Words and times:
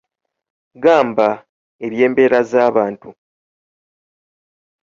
Gamba, 0.83 1.27
eby’embeera 1.85 2.39
z’abantu 2.51 3.09